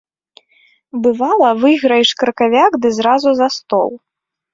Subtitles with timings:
[1.03, 3.89] Бывала, выйграеш кракавяк ды зразу за стол.